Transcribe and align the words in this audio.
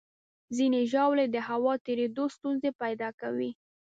ځینې 0.55 0.81
ژاولې 0.91 1.25
د 1.31 1.37
هوا 1.49 1.73
تېرېدو 1.85 2.23
ستونزې 2.35 2.69
پیدا 2.81 3.09
کوي. 3.21 3.51